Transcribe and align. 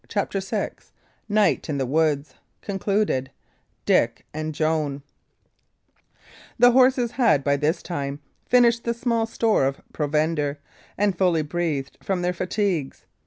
CHAPTER 0.07 0.39
VI 0.39 0.71
NIGHT 1.29 1.69
IN 1.69 1.77
THE 1.77 1.85
WOODS 1.85 2.33
(concluded): 2.63 3.29
DICK 3.85 4.25
AND 4.33 4.55
JOAN 4.55 5.03
The 6.57 6.71
horses 6.71 7.11
had 7.11 7.43
by 7.43 7.55
this 7.55 7.83
time 7.83 8.19
finished 8.47 8.83
the 8.83 8.95
small 8.95 9.27
store 9.27 9.63
of 9.67 9.79
provender, 9.93 10.57
and 10.97 11.15
fully 11.15 11.43
breathed 11.43 11.99
from 12.01 12.23
their 12.23 12.33
fatigues. 12.33 13.05